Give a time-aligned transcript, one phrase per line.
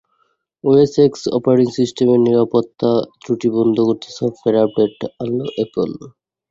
[0.63, 2.91] OS X operating সিস্টেমের নিরাপত্তা
[3.21, 5.89] ত্রুটি বন্ধ করতে সফটওয়্যার আপডেট আনল অ্যাপল।